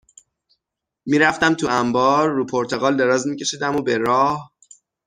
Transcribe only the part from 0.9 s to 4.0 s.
می رفتم تو انبار رو پرتقال دراز می کشیدم و به